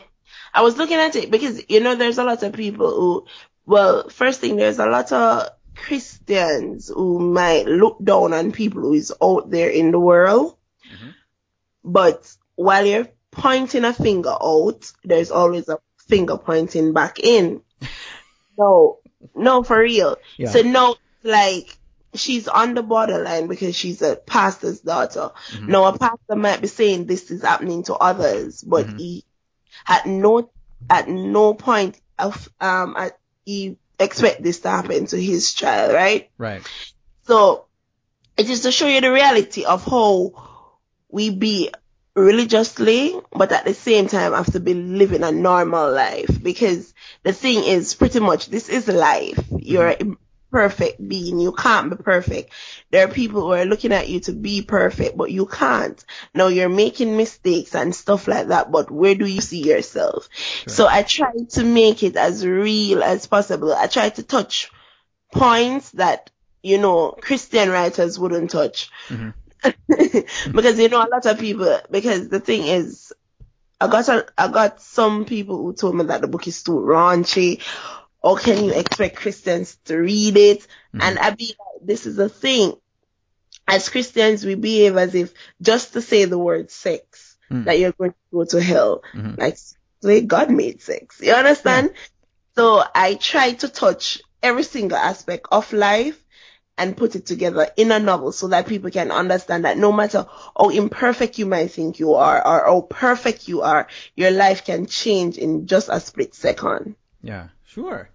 I 0.54 0.62
was 0.62 0.78
looking 0.78 0.98
at 0.98 1.16
it 1.16 1.32
because 1.32 1.64
you 1.70 1.80
know 1.80 1.96
there's 1.96 2.20
a 2.20 2.24
lot 2.24 2.44
of 2.44 2.54
people 2.54 2.92
who, 2.92 3.26
well, 3.66 4.10
first 4.10 4.42
thing 4.42 4.58
there's 4.58 4.80
a 4.80 4.86
lot 4.86 5.12
of 5.12 5.50
Christians 5.76 6.90
who 6.94 7.20
might 7.20 7.66
look 7.66 7.98
down 8.04 8.34
on 8.34 8.52
people 8.52 8.82
who 8.82 8.94
is 8.94 9.14
out 9.22 9.50
there 9.50 9.70
in 9.70 9.92
the 9.92 10.00
world. 10.00 10.56
Mhm. 10.92 11.14
But 11.84 12.34
while 12.56 12.86
you're 12.86 13.08
pointing 13.32 13.86
a 13.86 13.94
finger 13.94 14.36
out, 14.42 14.92
there's 15.04 15.32
always 15.32 15.70
a 15.70 15.80
finger 16.08 16.38
pointing 16.38 16.94
back 16.94 17.20
in. 17.20 17.62
no, 18.58 19.00
no, 19.36 19.64
for 19.64 19.80
real. 19.80 20.18
Yeah. 20.38 20.50
So 20.50 20.62
no, 20.62 20.96
like 21.24 21.78
she's 22.14 22.48
on 22.48 22.74
the 22.74 22.84
borderline 22.84 23.48
because 23.48 23.76
she's 23.76 24.02
a 24.02 24.16
pastor's 24.16 24.82
daughter. 24.82 25.32
Mhm. 25.52 25.68
Now 25.70 25.86
a 25.86 25.98
pastor 25.98 26.36
might 26.36 26.62
be 26.62 26.68
saying 26.68 27.06
this 27.06 27.32
is 27.32 27.42
happening 27.42 27.84
to 27.84 27.96
others, 27.96 28.62
but 28.62 28.88
Mhm. 28.88 29.00
he 29.00 29.26
at 29.88 30.06
no 30.06 30.50
at 30.90 31.08
no 31.08 31.54
point 31.54 32.00
of 32.20 32.50
um 32.60 32.96
at, 32.98 33.18
he 33.46 33.78
expect 34.02 34.44
this 34.44 34.60
to 34.62 34.70
happen 34.70 35.06
to 35.08 35.22
his 35.22 35.54
child, 35.54 35.94
right? 35.94 36.30
Right. 36.38 36.62
So 37.24 37.66
it 38.38 38.50
is 38.50 38.62
to 38.62 38.72
show 38.72 38.88
you 38.88 39.02
the 39.02 39.12
reality 39.12 39.66
of 39.66 39.84
how 39.86 40.34
we 41.10 41.30
be 41.30 41.70
religiously, 42.16 43.16
but 43.32 43.52
at 43.52 43.66
the 43.66 43.74
same 43.74 44.08
time 44.08 44.34
have 44.34 44.52
to 44.54 44.60
be 44.60 44.74
living 44.74 45.24
a 45.24 45.32
normal 45.32 45.92
life. 45.92 46.42
Because 46.42 46.94
the 47.24 47.34
thing 47.34 47.64
is 47.64 47.94
pretty 47.94 48.20
much 48.20 48.48
this 48.48 48.70
is 48.70 48.88
life. 48.88 49.44
You're 49.52 49.96
perfect 50.52 51.08
being. 51.08 51.40
You 51.40 51.52
can't 51.52 51.90
be 51.90 52.02
perfect. 52.02 52.54
There 52.92 53.08
are 53.08 53.12
people 53.12 53.42
who 53.42 53.54
are 53.54 53.66
looking 53.66 53.94
at 53.94 54.10
you 54.10 54.20
to 54.22 54.34
be 54.34 54.62
perfect, 54.62 55.18
but 55.18 55.32
you 55.32 55.46
can't. 55.46 56.04
Now 56.34 56.48
you're 56.48 56.70
making 56.70 57.18
mistakes 57.18 57.74
and 57.76 57.96
stuff 57.96 58.28
like 58.28 58.48
that, 58.48 58.72
but 58.72 58.92
where 58.92 59.16
do 59.16 59.26
you 59.26 59.42
see 59.42 59.62
yourself? 59.64 60.30
So 60.68 60.88
I 60.88 61.04
try 61.04 61.32
to 61.52 61.64
make 61.64 62.04
it 62.04 62.16
as 62.16 62.46
real 62.46 63.04
as 63.04 63.26
possible. 63.26 63.74
I 63.74 63.88
try 63.88 64.10
to 64.10 64.24
touch 64.24 64.70
points 65.32 65.92
that, 65.92 66.30
you 66.62 66.78
know, 66.78 67.12
Christian 67.12 67.70
writers 67.70 68.20
wouldn't 68.20 68.52
touch. 68.52 68.90
Mhm. 69.10 69.34
because 70.52 70.80
you 70.80 70.90
know 70.90 71.06
a 71.06 71.08
lot 71.08 71.24
of 71.28 71.40
people 71.40 71.80
because 71.92 72.30
the 72.30 72.40
thing 72.40 72.66
is 72.66 73.14
I 73.80 73.88
got 73.88 74.10
a, 74.10 74.26
I 74.38 74.48
got 74.48 74.82
some 74.82 75.26
people 75.26 75.58
who 75.58 75.74
told 75.74 75.96
me 75.96 76.06
that 76.06 76.22
the 76.22 76.28
book 76.28 76.48
is 76.48 76.64
too 76.64 76.74
raunchy 76.74 77.62
or 78.22 78.38
can 78.38 78.64
you 78.64 78.72
expect 78.74 79.16
Christians 79.18 79.78
to 79.86 79.98
read 79.98 80.38
it? 80.38 80.68
Mhm. 80.94 81.02
And 81.02 81.20
I 81.20 81.32
be 81.32 81.56
like, 81.58 81.88
this 81.88 82.06
is 82.06 82.16
the 82.16 82.30
thing. 82.30 82.74
As 83.68 83.90
Christians, 83.90 84.46
we 84.46 84.56
behave 84.56 84.98
as 84.98 85.16
if 85.16 85.34
just 85.62 85.94
to 85.94 86.02
say 86.02 86.26
the 86.26 86.38
word 86.38 86.72
sex, 86.72 87.38
Mm. 87.50 87.66
that 87.66 87.80
you're 87.80 87.92
going 87.92 88.12
to 88.12 88.18
go 88.34 88.46
to 88.46 88.62
hell. 88.62 89.04
Mhm. 89.14 89.38
Like, 89.38 89.58
say 90.02 90.22
God 90.22 90.50
made 90.50 90.82
sex. 90.82 91.20
You 91.22 91.34
understand? 91.34 91.92
So 92.56 92.84
I 92.96 93.16
try 93.16 93.54
to 93.54 93.68
touch 93.70 94.22
every 94.42 94.64
single 94.64 94.98
aspect 94.98 95.48
of 95.52 95.72
life 95.74 96.18
and 96.78 96.98
put 96.98 97.16
it 97.16 97.26
together 97.26 97.70
in 97.78 97.92
a 97.92 98.00
novel 98.00 98.32
so 98.32 98.48
that 98.48 98.68
people 98.68 98.90
can 98.90 99.12
understand 99.12 99.66
that 99.66 99.78
no 99.78 99.92
matter 99.92 100.26
how 100.58 100.70
imperfect 100.70 101.38
you 101.38 101.46
might 101.46 101.72
think 101.72 102.00
you 102.00 102.14
are 102.16 102.38
or 102.46 102.66
how 102.66 102.82
perfect 102.82 103.48
you 103.48 103.62
are, 103.62 103.88
your 104.16 104.32
life 104.32 104.66
can 104.66 104.86
change 104.86 105.38
in 105.38 105.68
just 105.68 105.90
a 105.90 106.00
split 106.00 106.34
second. 106.34 106.96
Yeah, 107.24 107.50
sure. 107.66 108.10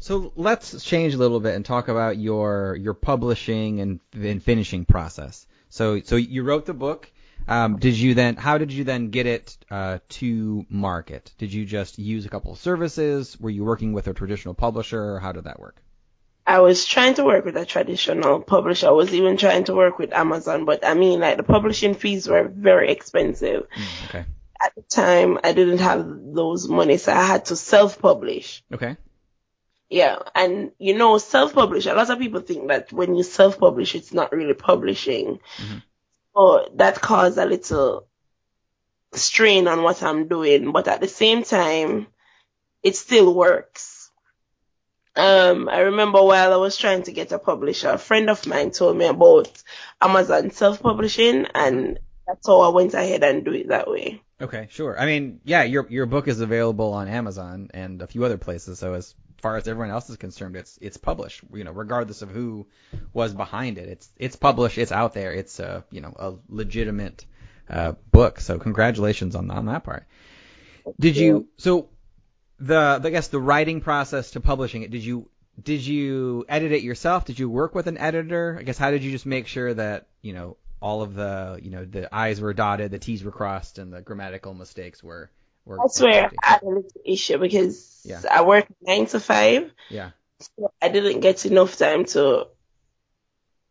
So 0.00 0.32
let's 0.36 0.82
change 0.84 1.14
a 1.14 1.18
little 1.18 1.40
bit 1.40 1.54
and 1.54 1.64
talk 1.64 1.88
about 1.88 2.18
your 2.18 2.76
your 2.80 2.94
publishing 2.94 3.80
and, 3.80 4.00
and 4.12 4.42
finishing 4.42 4.84
process. 4.84 5.46
So 5.70 6.00
so 6.00 6.16
you 6.16 6.42
wrote 6.44 6.66
the 6.66 6.74
book. 6.74 7.10
Um, 7.46 7.78
did 7.78 7.96
you 7.96 8.14
then? 8.14 8.36
How 8.36 8.58
did 8.58 8.72
you 8.72 8.84
then 8.84 9.10
get 9.10 9.26
it 9.26 9.56
uh, 9.70 9.98
to 10.10 10.66
market? 10.68 11.32
Did 11.38 11.52
you 11.52 11.64
just 11.64 11.98
use 11.98 12.26
a 12.26 12.28
couple 12.28 12.52
of 12.52 12.58
services? 12.58 13.40
Were 13.40 13.50
you 13.50 13.64
working 13.64 13.92
with 13.92 14.06
a 14.06 14.14
traditional 14.14 14.54
publisher? 14.54 15.02
Or 15.02 15.20
how 15.20 15.32
did 15.32 15.44
that 15.44 15.58
work? 15.58 15.82
I 16.46 16.60
was 16.60 16.86
trying 16.86 17.14
to 17.14 17.24
work 17.24 17.44
with 17.44 17.56
a 17.56 17.66
traditional 17.66 18.40
publisher. 18.40 18.88
I 18.88 18.92
was 18.92 19.12
even 19.12 19.36
trying 19.36 19.64
to 19.64 19.74
work 19.74 19.98
with 19.98 20.14
Amazon, 20.14 20.64
but 20.64 20.84
I 20.84 20.94
mean, 20.94 21.20
like 21.20 21.36
the 21.36 21.42
publishing 21.42 21.94
fees 21.94 22.26
were 22.26 22.48
very 22.48 22.90
expensive. 22.90 23.66
Mm, 23.76 24.08
okay. 24.08 24.24
At 24.60 24.74
the 24.74 24.82
time, 24.82 25.38
I 25.44 25.52
didn't 25.52 25.78
have 25.78 26.04
those 26.34 26.68
money, 26.68 26.96
so 26.96 27.12
I 27.12 27.22
had 27.22 27.44
to 27.46 27.56
self-publish. 27.56 28.64
Okay. 28.72 28.96
Yeah, 29.88 30.18
and 30.34 30.72
you 30.78 30.96
know, 30.96 31.18
self-publish. 31.18 31.86
A 31.86 31.94
lot 31.94 32.10
of 32.10 32.18
people 32.18 32.40
think 32.40 32.68
that 32.68 32.92
when 32.92 33.14
you 33.14 33.22
self-publish, 33.22 33.94
it's 33.94 34.12
not 34.12 34.32
really 34.32 34.54
publishing. 34.54 35.38
Mhm. 35.58 35.82
So 36.34 36.68
that 36.74 37.00
caused 37.00 37.38
a 37.38 37.46
little 37.46 38.06
strain 39.12 39.68
on 39.68 39.82
what 39.82 40.02
I'm 40.02 40.28
doing, 40.28 40.72
but 40.72 40.88
at 40.88 41.00
the 41.00 41.08
same 41.08 41.42
time, 41.42 42.08
it 42.82 42.96
still 42.96 43.32
works. 43.32 44.10
Um, 45.16 45.68
I 45.68 45.80
remember 45.80 46.22
while 46.22 46.52
I 46.52 46.56
was 46.56 46.76
trying 46.76 47.02
to 47.04 47.12
get 47.12 47.32
a 47.32 47.38
publisher, 47.38 47.90
a 47.90 47.98
friend 47.98 48.30
of 48.30 48.46
mine 48.46 48.70
told 48.70 48.96
me 48.96 49.06
about 49.06 49.50
Amazon 50.00 50.50
self-publishing, 50.50 51.46
and 51.54 51.98
that's 52.26 52.46
how 52.46 52.60
I 52.60 52.68
went 52.68 52.94
ahead 52.94 53.24
and 53.24 53.44
do 53.44 53.52
it 53.52 53.68
that 53.68 53.90
way. 53.90 54.22
Okay, 54.40 54.68
sure. 54.70 54.98
I 54.98 55.06
mean, 55.06 55.40
yeah, 55.44 55.64
your 55.64 55.86
your 55.88 56.06
book 56.06 56.28
is 56.28 56.40
available 56.40 56.92
on 56.92 57.08
Amazon 57.08 57.70
and 57.74 58.00
a 58.02 58.06
few 58.06 58.24
other 58.24 58.38
places. 58.38 58.78
So 58.78 58.94
as 58.94 59.14
far 59.38 59.56
as 59.56 59.66
everyone 59.66 59.90
else 59.90 60.08
is 60.10 60.16
concerned, 60.16 60.54
it's 60.54 60.78
it's 60.80 60.96
published. 60.96 61.42
You 61.52 61.64
know, 61.64 61.72
regardless 61.72 62.22
of 62.22 62.30
who 62.30 62.66
was 63.12 63.34
behind 63.34 63.78
it, 63.78 63.88
it's 63.88 64.08
it's 64.16 64.36
published. 64.36 64.78
It's 64.78 64.92
out 64.92 65.12
there. 65.12 65.32
It's 65.32 65.58
a 65.58 65.84
you 65.90 66.00
know 66.00 66.14
a 66.16 66.34
legitimate 66.48 67.24
uh, 67.68 67.92
book. 68.12 68.40
So 68.40 68.58
congratulations 68.58 69.34
on 69.34 69.50
on 69.50 69.66
that 69.66 69.82
part. 69.82 70.06
Did 71.00 71.16
you 71.16 71.48
so 71.56 71.88
the 72.60 73.00
I 73.02 73.10
guess 73.10 73.28
the 73.28 73.40
writing 73.40 73.80
process 73.80 74.32
to 74.32 74.40
publishing 74.40 74.82
it? 74.82 74.92
Did 74.92 75.04
you 75.04 75.28
did 75.60 75.84
you 75.84 76.44
edit 76.48 76.70
it 76.70 76.82
yourself? 76.82 77.24
Did 77.24 77.40
you 77.40 77.50
work 77.50 77.74
with 77.74 77.88
an 77.88 77.98
editor? 77.98 78.56
I 78.60 78.62
guess 78.62 78.78
how 78.78 78.92
did 78.92 79.02
you 79.02 79.10
just 79.10 79.26
make 79.26 79.48
sure 79.48 79.74
that 79.74 80.06
you 80.22 80.32
know 80.32 80.56
all 80.80 81.02
of 81.02 81.14
the 81.14 81.58
you 81.62 81.70
know 81.70 81.84
the 81.84 82.14
I's 82.14 82.40
were 82.40 82.54
dotted, 82.54 82.90
the 82.90 82.98
T's 82.98 83.24
were 83.24 83.32
crossed, 83.32 83.78
and 83.78 83.92
the 83.92 84.00
grammatical 84.00 84.54
mistakes 84.54 85.02
were 85.02 85.30
were. 85.64 85.76
That's 85.78 86.00
where? 86.00 86.30
I 86.42 86.50
had 86.50 86.62
a 86.62 86.66
little 86.66 86.84
issue 87.04 87.38
because 87.38 88.02
Yeah. 88.04 88.22
I 88.30 88.42
work 88.42 88.66
nine 88.80 89.06
to 89.06 89.20
five. 89.20 89.72
Yeah. 89.90 90.10
So 90.40 90.72
I 90.80 90.88
didn't 90.88 91.20
get 91.20 91.44
enough 91.46 91.76
time 91.76 92.04
to 92.06 92.46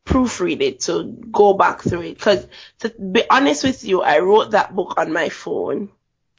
proofread 0.06 0.62
it, 0.62 0.82
to 0.82 1.04
go 1.32 1.54
back 1.54 1.82
through 1.82 2.02
it. 2.02 2.20
Cause 2.20 2.48
to 2.80 2.90
be 2.90 3.24
honest 3.30 3.64
with 3.64 3.84
you, 3.84 4.02
I 4.02 4.20
wrote 4.20 4.52
that 4.52 4.74
book 4.76 4.96
on 4.98 5.12
my 5.12 5.30
phone. 5.30 5.90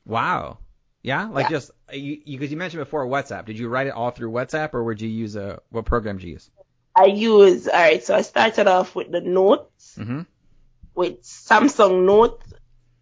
Wow. 0.07 0.59
Yeah, 1.03 1.27
like 1.29 1.45
Yeah. 1.45 1.57
just 1.57 1.71
you 1.93 2.19
because 2.27 2.51
you, 2.51 2.57
mentioned 2.57 2.81
before 2.81 3.07
WhatsApp. 3.07 3.45
Did 3.47 3.59
you 3.59 3.69
write 3.69 3.87
it 3.87 3.93
all 3.95 4.11
through 4.11 4.31
WhatsApp, 4.33 4.75
or 4.75 4.85
would 4.85 5.01
you 5.01 5.09
use 5.09 5.37
a 5.37 5.61
what 5.71 5.85
program 5.85 6.19
did 6.19 6.27
you 6.27 6.33
use? 6.35 6.51
I 6.95 7.05
use, 7.07 7.69
alright, 7.69 8.03
so 8.03 8.15
I 8.15 8.23
started 8.23 8.67
off 8.67 8.95
with 8.97 9.11
the 9.13 9.21
notes, 9.21 9.97
Mm-hmm. 9.99 10.23
With 10.99 11.23
Samsung 11.23 12.05
Note. 12.07 12.43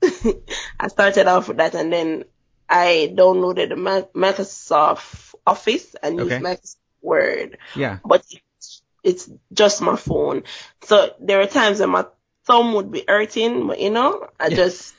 I 0.80 0.88
started 0.88 1.26
off 1.26 1.48
with 1.48 1.56
that 1.58 1.74
and 1.74 1.92
then 1.92 2.24
I 2.68 3.12
downloaded 3.16 3.72
Microsoft 4.14 5.34
Office 5.46 5.94
and 6.02 6.20
Okay. 6.20 6.36
used 6.36 6.40
Microsoft 6.42 6.76
Word. 7.02 7.58
Yeah. 7.74 7.98
but 8.04 8.24
it's, 8.30 8.82
it's 9.02 9.30
just 9.52 9.80
my 9.82 9.96
phone. 9.96 10.42
So 10.82 11.14
there 11.20 11.40
are 11.40 11.46
times 11.46 11.80
when 11.80 11.90
my 11.90 12.06
thumb 12.46 12.74
would 12.74 12.90
be 12.92 13.04
hurting, 13.08 13.66
but 13.68 13.80
you 13.80 13.90
know, 13.90 14.28
I 14.40 14.48
Yeah. 14.48 14.56
just, 14.56 14.94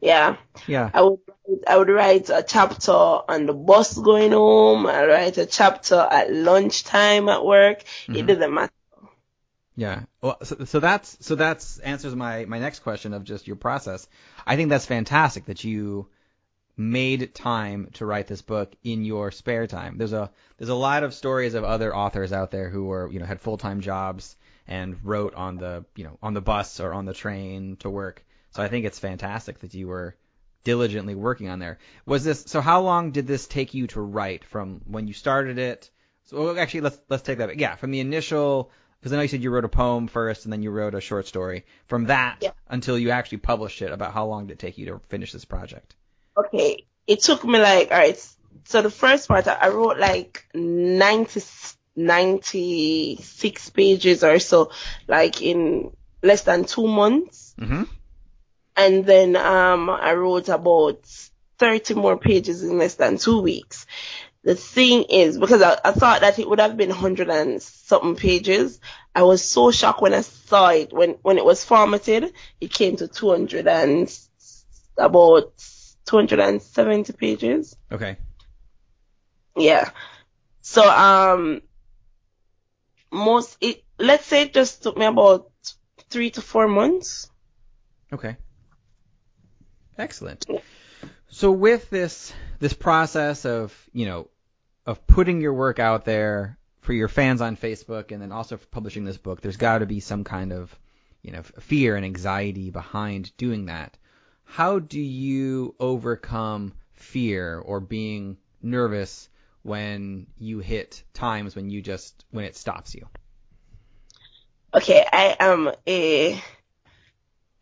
yeah, 0.00 0.36
Yeah. 0.66 0.90
I 0.94 1.02
would, 1.02 1.20
I 1.68 1.76
would 1.78 1.88
write 1.90 2.30
a 2.30 2.44
chapter 2.46 2.92
on 2.92 3.46
the 3.46 3.54
bus 3.54 3.96
going 3.98 4.32
home. 4.32 4.86
I 4.86 5.06
write 5.06 5.38
a 5.38 5.46
chapter 5.46 5.96
at 5.96 6.32
lunchtime 6.32 7.28
at 7.28 7.44
work. 7.44 7.82
It 8.14 8.24
Mhm. 8.24 8.26
doesn't 8.26 8.54
matter. 8.54 8.72
Yeah. 9.80 10.02
Well, 10.20 10.36
so, 10.42 10.66
so 10.66 10.78
that's 10.78 11.16
so 11.20 11.36
that's 11.36 11.78
answers 11.78 12.14
my 12.14 12.44
my 12.44 12.58
next 12.58 12.80
question 12.80 13.14
of 13.14 13.24
just 13.24 13.46
your 13.46 13.56
process. 13.56 14.06
I 14.46 14.56
think 14.56 14.68
that's 14.68 14.84
fantastic 14.84 15.46
that 15.46 15.64
you 15.64 16.08
made 16.76 17.34
time 17.34 17.88
to 17.94 18.04
write 18.04 18.26
this 18.26 18.42
book 18.42 18.74
in 18.84 19.06
your 19.06 19.30
spare 19.30 19.66
time. 19.66 19.96
There's 19.96 20.12
a 20.12 20.30
there's 20.58 20.68
a 20.68 20.74
lot 20.74 21.02
of 21.02 21.14
stories 21.14 21.54
of 21.54 21.64
other 21.64 21.96
authors 21.96 22.30
out 22.30 22.50
there 22.50 22.68
who 22.68 22.84
were 22.84 23.10
you 23.10 23.20
know 23.20 23.24
had 23.24 23.40
full 23.40 23.56
time 23.56 23.80
jobs 23.80 24.36
and 24.68 24.98
wrote 25.02 25.34
on 25.34 25.56
the 25.56 25.86
you 25.96 26.04
know 26.04 26.18
on 26.22 26.34
the 26.34 26.42
bus 26.42 26.78
or 26.78 26.92
on 26.92 27.06
the 27.06 27.14
train 27.14 27.76
to 27.76 27.88
work. 27.88 28.22
So 28.50 28.62
I 28.62 28.68
think 28.68 28.84
it's 28.84 28.98
fantastic 28.98 29.60
that 29.60 29.72
you 29.72 29.88
were 29.88 30.14
diligently 30.62 31.14
working 31.14 31.48
on 31.48 31.58
there. 31.58 31.78
Was 32.04 32.22
this 32.22 32.44
so? 32.46 32.60
How 32.60 32.82
long 32.82 33.12
did 33.12 33.26
this 33.26 33.46
take 33.46 33.72
you 33.72 33.86
to 33.86 34.02
write 34.02 34.44
from 34.44 34.82
when 34.84 35.08
you 35.08 35.14
started 35.14 35.56
it? 35.56 35.90
So 36.24 36.54
actually, 36.58 36.82
let's 36.82 37.00
let's 37.08 37.22
take 37.22 37.38
that. 37.38 37.48
back. 37.48 37.58
Yeah, 37.58 37.76
from 37.76 37.92
the 37.92 38.00
initial 38.00 38.70
because 39.00 39.12
I 39.12 39.16
know 39.16 39.22
you 39.22 39.28
said 39.28 39.42
you 39.42 39.50
wrote 39.50 39.64
a 39.64 39.68
poem 39.68 40.08
first 40.08 40.44
and 40.44 40.52
then 40.52 40.62
you 40.62 40.70
wrote 40.70 40.94
a 40.94 41.00
short 41.00 41.26
story. 41.26 41.64
From 41.86 42.06
that 42.06 42.38
Yeah. 42.40 42.50
until 42.68 42.98
you 42.98 43.10
actually 43.10 43.38
published 43.38 43.80
it, 43.82 43.92
about 43.92 44.12
how 44.12 44.26
long 44.26 44.46
did 44.46 44.54
it 44.54 44.58
take 44.58 44.76
you 44.76 44.86
to 44.86 45.00
finish 45.08 45.32
this 45.32 45.44
project? 45.46 45.94
Okay, 46.36 46.84
it 47.06 47.20
took 47.22 47.44
me 47.44 47.58
like, 47.58 47.90
alright, 47.90 48.18
so 48.64 48.82
the 48.82 48.90
first 48.90 49.26
part, 49.28 49.48
I 49.48 49.54
I 49.54 49.68
wrote 49.68 49.98
like 49.98 50.44
90, 50.54 51.40
96 51.96 53.70
pages 53.70 54.22
or 54.24 54.38
so, 54.38 54.70
like 55.08 55.42
in 55.42 55.92
less 56.22 56.42
than 56.42 56.64
two 56.64 56.86
months. 56.86 57.54
Mm-hmm. 57.58 57.84
And 58.76 59.04
then, 59.06 59.36
um, 59.36 59.90
I 59.90 60.12
wrote 60.14 60.48
about 60.48 61.00
30 61.58 61.94
more 61.94 62.16
pages 62.16 62.62
in 62.62 62.78
less 62.78 62.94
than 62.94 63.18
two 63.18 63.40
weeks. 63.42 63.86
The 64.42 64.54
thing 64.54 65.04
is, 65.10 65.38
because 65.38 65.60
I, 65.60 65.78
I 65.84 65.92
thought 65.92 66.22
that 66.22 66.38
it 66.38 66.48
would 66.48 66.60
have 66.60 66.76
been 66.76 66.88
100 66.88 67.28
and 67.28 67.60
something 67.60 68.16
pages, 68.16 68.80
I 69.14 69.24
was 69.24 69.44
so 69.44 69.70
shocked 69.70 70.00
when 70.00 70.14
I 70.14 70.22
saw 70.22 70.68
it, 70.70 70.92
when, 70.92 71.16
when 71.22 71.36
it 71.36 71.44
was 71.44 71.64
formatted, 71.64 72.32
it 72.60 72.72
came 72.72 72.96
to 72.96 73.08
200 73.08 73.66
and 73.66 74.18
about 74.96 75.52
270 76.06 77.12
pages. 77.12 77.76
Okay. 77.92 78.16
Yeah. 79.56 79.90
So, 80.62 80.88
um, 80.88 81.60
most, 83.12 83.58
it, 83.60 83.84
let's 83.98 84.24
say 84.24 84.42
it 84.42 84.54
just 84.54 84.82
took 84.82 84.96
me 84.96 85.04
about 85.04 85.50
three 86.08 86.30
to 86.30 86.40
four 86.40 86.66
months. 86.66 87.30
Okay. 88.12 88.36
Excellent. 89.98 90.46
So 91.28 91.52
with 91.52 91.90
this 91.90 92.32
this 92.58 92.72
process 92.72 93.44
of, 93.44 93.74
you 93.92 94.06
know, 94.06 94.28
of 94.86 95.06
putting 95.06 95.40
your 95.40 95.54
work 95.54 95.78
out 95.78 96.04
there 96.04 96.58
for 96.80 96.92
your 96.92 97.08
fans 97.08 97.40
on 97.40 97.56
Facebook 97.56 98.12
and 98.12 98.20
then 98.20 98.32
also 98.32 98.56
for 98.56 98.66
publishing 98.66 99.04
this 99.04 99.18
book, 99.18 99.40
there's 99.40 99.56
got 99.56 99.78
to 99.78 99.86
be 99.86 100.00
some 100.00 100.24
kind 100.24 100.52
of, 100.52 100.76
you 101.22 101.32
know, 101.32 101.42
fear 101.42 101.96
and 101.96 102.04
anxiety 102.04 102.70
behind 102.70 103.36
doing 103.36 103.66
that. 103.66 103.96
How 104.44 104.78
do 104.78 105.00
you 105.00 105.74
overcome 105.78 106.74
fear 106.92 107.58
or 107.58 107.80
being 107.80 108.36
nervous 108.62 109.28
when 109.62 110.26
you 110.38 110.58
hit 110.58 111.02
times 111.12 111.54
when 111.54 111.70
you 111.70 111.82
just 111.82 112.24
when 112.30 112.44
it 112.44 112.56
stops 112.56 112.94
you? 112.94 113.06
Okay, 114.72 115.04
I 115.12 115.36
am 115.40 115.72
a, 115.86 116.40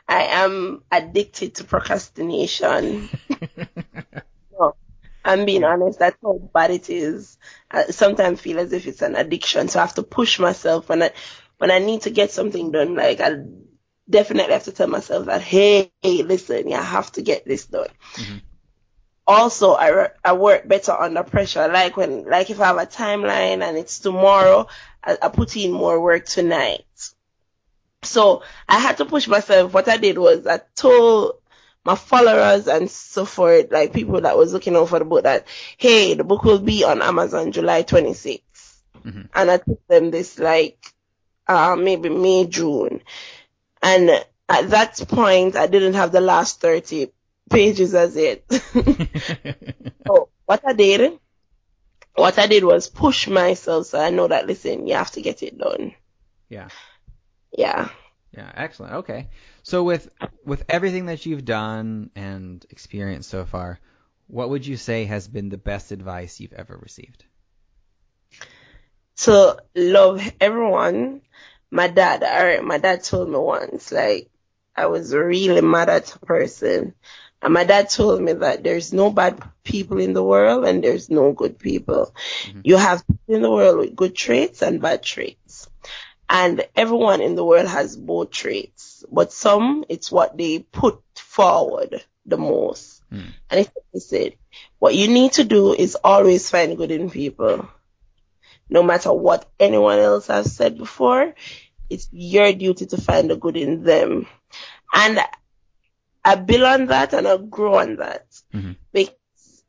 I 0.08 0.24
am 0.24 0.82
addicted 0.90 1.56
to 1.56 1.64
procrastination. 1.64 3.10
No, 4.58 4.74
I'm 5.24 5.44
being 5.44 5.64
honest. 5.64 5.98
That's 5.98 6.16
how 6.22 6.38
bad 6.54 6.70
it 6.70 6.90
is. 6.90 7.38
I 7.70 7.86
sometimes 7.86 8.40
feel 8.40 8.58
as 8.58 8.72
if 8.72 8.86
it's 8.86 9.02
an 9.02 9.16
addiction. 9.16 9.68
So 9.68 9.78
I 9.80 9.82
have 9.82 9.94
to 9.94 10.02
push 10.02 10.38
myself 10.38 10.88
when 10.88 11.02
I, 11.02 11.10
when 11.58 11.70
I 11.70 11.78
need 11.78 12.02
to 12.02 12.10
get 12.10 12.30
something 12.30 12.70
done. 12.70 12.94
Like 12.94 13.20
I 13.20 13.36
definitely 14.08 14.52
have 14.54 14.64
to 14.64 14.72
tell 14.72 14.88
myself 14.88 15.26
that, 15.26 15.42
hey, 15.42 15.92
hey 16.02 16.22
listen, 16.22 16.68
you 16.68 16.76
have 16.76 17.12
to 17.12 17.22
get 17.22 17.44
this 17.44 17.66
done. 17.66 17.88
Mhm. 18.14 18.42
Also, 19.26 19.72
I, 19.74 19.88
re- 19.90 20.08
I 20.24 20.32
work 20.32 20.66
better 20.66 20.92
under 20.92 21.22
pressure. 21.22 21.68
Like 21.68 21.96
when, 21.96 22.24
like 22.24 22.50
if 22.50 22.60
I 22.60 22.66
have 22.68 22.78
a 22.78 22.86
timeline 22.86 23.62
and 23.62 23.76
it's 23.76 23.98
tomorrow, 24.00 24.66
I, 25.04 25.18
I 25.22 25.28
put 25.28 25.56
in 25.56 25.72
more 25.72 26.00
work 26.00 26.24
tonight. 26.26 26.86
So 28.02 28.43
I 28.69 28.78
had 28.78 28.99
to 28.99 29.05
push 29.05 29.26
myself. 29.28 29.73
What 29.73 29.88
I 29.88 29.97
did 29.97 30.19
was 30.19 30.47
I 30.47 30.61
told 30.76 31.37
my 31.85 31.95
followers 31.95 32.69
and 32.69 32.90
so 32.90 33.25
forth, 33.25 33.71
like 33.71 33.93
people 33.93 34.21
that 34.21 34.37
was 34.37 34.52
looking 34.52 34.76
out 34.76 34.88
for 34.88 34.99
the 34.99 35.05
book 35.05 35.25
that, 35.25 35.47
hey, 35.76 36.14
the 36.14 36.25
book 36.25 36.45
will 36.45 36.59
be 36.61 36.85
on 36.85 37.02
Amazon 37.02 37.52
July 37.52 37.83
26th. 37.83 38.83
Mhm. 39.05 39.28
And 39.35 39.50
I 39.50 39.57
took 39.59 39.87
them 39.88 40.11
this 40.11 40.38
like, 40.38 40.78
uh, 41.47 41.76
maybe 41.76 42.09
May, 42.09 42.47
June. 42.47 43.02
And 43.83 44.11
at 44.49 44.71
that 44.71 44.97
point, 45.09 45.57
I 45.57 45.67
didn't 45.67 45.95
have 45.95 46.12
the 46.12 46.21
last 46.21 46.61
30 46.61 47.12
pages 47.50 47.95
as 47.95 48.17
it. 48.17 48.45
so 50.07 50.28
what 50.47 50.62
I 50.67 50.73
did, 50.73 51.19
what 52.14 52.38
I 52.38 52.47
did 52.47 52.64
was 52.64 52.88
push 52.88 53.28
myself 53.28 53.87
so 53.87 54.00
I 54.00 54.11
know 54.11 54.28
that, 54.28 54.47
listen, 54.47 54.87
you 54.87 54.95
have 54.95 55.11
to 55.12 55.23
get 55.23 55.43
it 55.43 55.59
done. 55.59 55.95
yeah. 56.49 56.69
Yeah. 57.52 57.88
Yeah, 58.37 58.50
excellent. 58.55 58.95
Okay. 58.95 59.28
So 59.63 59.82
with 59.82 60.08
with 60.45 60.65
everything 60.69 61.06
that 61.06 61.25
you've 61.26 61.45
done 61.45 62.11
and 62.15 62.65
experienced 62.71 63.30
so 63.30 63.45
far, 63.45 63.80
what 64.26 64.50
would 64.50 64.67
you 64.67 64.76
say 64.76 65.06
has 65.06 65.26
been 65.26 65.49
the 65.49 65.58
best 65.58 65.93
advice 65.93 66.41
you've 66.41 66.52
ever 66.52 66.76
received? 66.76 67.25
to 69.19 69.56
love 69.75 70.32
everyone. 70.41 71.23
My 71.71 71.89
dad, 71.89 72.23
alright, 72.23 72.65
my 72.65 72.78
dad 72.78 73.04
told 73.04 73.28
me 73.28 73.37
once, 73.37 73.93
like, 73.93 74.30
I 74.75 74.87
was 74.87 75.13
really 75.13 75.61
mad 75.61 75.89
at 75.89 76.15
a 76.15 76.19
person. 76.21 76.95
And 77.43 77.54
my 77.54 77.65
dad 77.65 77.91
told 77.91 78.23
me 78.23 78.32
that 78.32 78.65
there's 78.65 78.93
no 78.93 79.11
bad 79.11 79.43
people 79.65 79.99
in 79.99 80.13
the 80.13 80.23
world 80.23 80.65
and 80.65 80.82
there's 80.82 81.11
no 81.11 81.32
good 81.32 81.58
people. 81.58 82.15
Mhm. 82.47 82.63
You 82.65 82.76
have 82.76 83.06
people 83.06 83.34
in 83.37 83.43
the 83.43 83.50
world 83.50 83.78
with 83.78 83.97
good 83.97 84.15
traits 84.15 84.63
and 84.63 84.80
bad 84.80 85.02
traits. 85.02 85.69
And 86.30 86.67
everyone 86.76 87.21
in 87.23 87.34
the 87.36 87.45
world 87.45 87.69
has 87.69 87.97
both 87.97 88.30
traits. 88.30 89.04
But 89.10 89.32
some, 89.32 89.84
it's 89.88 90.12
what 90.12 90.36
they 90.36 90.60
put 90.60 91.00
forward 91.14 92.04
the 92.26 92.36
most. 92.36 93.02
Hmm. 93.10 93.30
And 93.50 93.60
it's 93.60 93.71
like 93.75 93.84
I 93.95 93.99
said, 93.99 94.32
what 94.78 94.95
you 94.95 95.08
need 95.08 95.32
to 95.32 95.45
do 95.45 95.73
is 95.73 95.97
always 96.04 96.50
find 96.50 96.76
good 96.76 96.91
in 96.91 97.10
people 97.10 97.69
no 98.69 98.82
matter 98.82 99.12
what 99.12 99.49
anyone 99.58 99.99
else 99.99 100.26
has 100.26 100.54
said 100.54 100.76
before, 100.78 101.34
it's 101.88 102.08
your 102.12 102.52
duty 102.52 102.86
to 102.86 102.97
find 103.00 103.30
the 103.30 103.36
good 103.36 103.56
in 103.56 103.82
them. 103.82 104.26
And 104.95 105.21
I 106.25 106.34
build 106.34 106.62
on 106.62 106.86
that 106.86 107.12
and 107.14 107.26
I 107.26 107.36
grow 107.38 107.76
on 107.76 107.97
that. 107.97 108.26
Mhm. 108.54 108.76
Because 108.93 109.14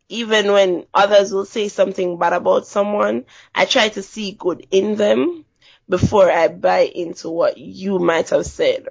even 0.09 0.51
when 0.51 0.85
others 0.93 1.31
will 1.31 1.45
say 1.45 1.67
something 1.69 2.17
bad 2.17 2.33
about 2.33 2.67
someone, 2.67 3.25
I 3.53 3.65
try 3.65 3.89
to 3.89 4.01
see 4.01 4.31
good 4.31 4.67
in 4.71 4.95
them 4.95 5.45
before 5.89 6.31
I 6.31 6.47
buy 6.47 6.81
into 6.81 7.29
what 7.29 7.57
you 7.57 7.99
might 7.99 8.29
have 8.29 8.45
said. 8.45 8.85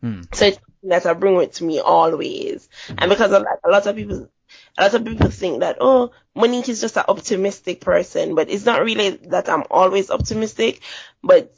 Hmm. 0.00 0.22
So 0.32 0.46
it's 0.46 0.58
that 0.84 1.06
I 1.06 1.12
bring 1.12 1.34
with 1.34 1.60
me 1.60 1.80
always. 1.80 2.68
And 2.88 3.10
because 3.10 3.32
of 3.32 3.42
that, 3.42 3.60
a 3.64 3.70
lot 3.70 3.86
of 3.86 3.96
people, 3.96 4.30
a 4.78 4.82
lot 4.82 4.94
of 4.94 5.04
people 5.04 5.30
think 5.30 5.60
that, 5.60 5.78
oh, 5.80 6.12
Monique 6.34 6.68
is 6.68 6.80
just 6.80 6.96
an 6.96 7.04
optimistic 7.08 7.80
person, 7.80 8.34
but 8.34 8.50
it's 8.50 8.64
not 8.64 8.82
really 8.82 9.10
that 9.10 9.48
I'm 9.48 9.64
always 9.70 10.10
optimistic, 10.10 10.80
but 11.22 11.52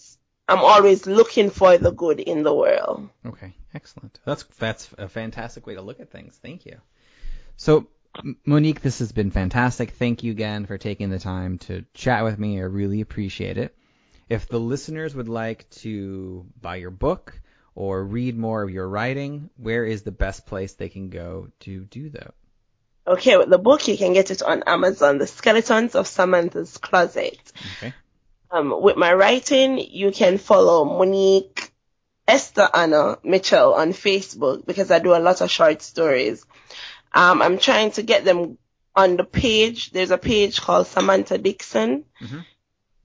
I'm 0.49 0.59
always 0.59 1.07
looking 1.07 1.51
for 1.51 1.79
the 1.79 1.93
good 1.93 2.21
in 2.21 2.43
the 2.43 2.55
world. 2.55 3.09
Okay, 3.25 3.55
excellent. 3.75 4.19
That's 4.25 4.43
that's 4.59 4.91
a 4.99 5.09
fantastic 5.09 5.67
way 5.67 5.75
to 5.75 5.83
look 5.83 6.01
at 6.01 6.11
things. 6.11 6.39
Thank 6.43 6.67
you. 6.67 6.79
So, 7.57 7.87
Monique, 8.45 8.81
this 8.81 8.99
has 8.99 9.13
been 9.13 9.31
fantastic. 9.31 9.93
Thank 9.93 10.25
you 10.25 10.33
again 10.33 10.67
for 10.67 10.79
taking 10.79 11.11
the 11.11 11.19
time 11.19 11.59
to 11.59 11.85
chat 11.95 12.25
with 12.25 12.39
me. 12.39 12.59
I 12.59 12.65
really 12.65 13.01
appreciate 13.01 13.57
it. 13.57 13.77
If 14.33 14.49
the 14.49 14.59
listeners 14.59 15.15
would 15.15 15.29
like 15.29 15.69
to 15.83 16.47
buy 16.61 16.77
your 16.77 16.91
book 16.91 17.39
or 17.75 18.03
read 18.03 18.37
more 18.39 18.63
of 18.63 18.71
your 18.71 18.89
writing, 18.89 19.51
where 19.57 19.85
is 19.85 20.03
the 20.03 20.11
best 20.11 20.47
place 20.47 20.73
they 20.73 20.89
can 20.89 21.11
go 21.11 21.49
to 21.61 21.81
do 21.85 22.09
that? 22.11 22.33
Okay, 23.07 23.37
with 23.37 23.51
the 23.51 23.59
book, 23.59 23.89
you 23.89 23.99
can 23.99 24.15
get 24.15 24.31
it 24.31 24.43
on 24.43 24.63
Amazon, 24.67 25.19
The 25.19 25.27
Skeletons 25.27 25.95
of 25.95 26.07
Samantha's 26.07 26.79
Closet. 26.79 27.39
Okay. 27.77 27.93
Um, 28.51 28.73
with 28.81 28.97
my 28.97 29.13
writing, 29.13 29.77
you 29.79 30.13
can 30.13 30.39
follow 30.39 30.87
Monique 30.87 31.71
Esther 32.27 32.71
Anna 32.73 33.19
Mitchell 33.23 33.75
on 33.75 33.93
Facebook 33.93 34.65
because 34.65 34.91
I 34.91 34.99
do 34.99 35.15
a 35.15 35.19
lot 35.19 35.43
of 35.43 35.51
short 35.51 35.83
stories. 35.83 36.47
Um, 37.13 37.43
I'm 37.43 37.59
trying 37.59 37.91
to 37.93 38.03
get 38.03 38.25
them 38.25 38.57
on 38.95 39.17
the 39.17 39.25
page. 39.25 39.91
There's 39.91 40.11
a 40.11 40.19
page 40.19 40.61
called 40.61 40.87
Samantha 40.87 41.37
Dixon. 41.37 42.05
Mhm. 42.23 42.47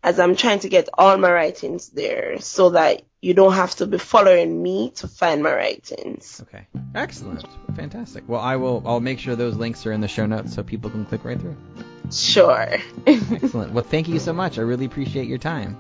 As 0.07 0.19
I'm 0.19 0.35
trying 0.37 0.59
to 0.59 0.69
get 0.69 0.87
all 0.93 1.17
my 1.17 1.29
writings 1.31 1.89
there 1.89 2.39
so 2.39 2.69
that 2.69 3.01
you 3.21 3.33
don't 3.33 3.53
have 3.53 3.75
to 3.75 3.85
be 3.87 3.97
following 3.97 4.63
me 4.63 4.91
to 4.95 5.07
find 5.07 5.43
my 5.43 5.53
writings. 5.53 6.39
Okay. 6.43 6.65
Excellent. 6.95 7.43
Fantastic. 7.75 8.23
Well, 8.27 8.39
I 8.39 8.55
will. 8.55 8.81
I'll 8.85 9.01
make 9.01 9.19
sure 9.19 9.35
those 9.35 9.57
links 9.57 9.85
are 9.85 9.91
in 9.91 9.99
the 9.99 10.07
show 10.07 10.25
notes 10.25 10.53
so 10.55 10.63
people 10.63 10.89
can 10.89 11.03
click 11.05 11.25
right 11.25 11.39
through. 11.39 11.57
Sure. 12.11 12.67
Excellent. 13.07 13.73
Well, 13.73 13.83
thank 13.83 14.07
you 14.07 14.19
so 14.19 14.31
much. 14.31 14.57
I 14.57 14.61
really 14.61 14.85
appreciate 14.85 15.27
your 15.27 15.39
time. 15.39 15.75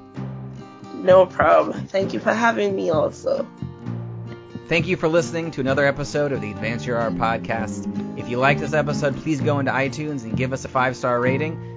no 0.93 1.25
problem. 1.25 1.87
Thank 1.87 2.13
you 2.13 2.19
for 2.19 2.33
having 2.33 2.75
me 2.75 2.89
also. 2.89 3.47
Thank 4.67 4.87
you 4.87 4.97
for 4.97 5.07
listening 5.07 5.51
to 5.51 5.61
another 5.61 5.85
episode 5.85 6.33
of 6.33 6.41
the 6.41 6.51
Advance 6.51 6.85
Your 6.85 6.97
Art 6.97 7.13
podcast. 7.15 7.87
If 8.19 8.27
you 8.29 8.37
like 8.37 8.59
this 8.59 8.73
episode, 8.73 9.15
please 9.15 9.39
go 9.39 9.59
into 9.59 9.71
iTunes 9.71 10.23
and 10.23 10.35
give 10.35 10.51
us 10.51 10.65
a 10.65 10.67
five 10.67 10.97
star 10.97 11.21
rating. 11.21 11.76